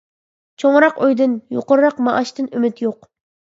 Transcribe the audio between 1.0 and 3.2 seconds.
ئۆيدىن، يۇقىرىراق مائاشتىن ئۈمىد يوق.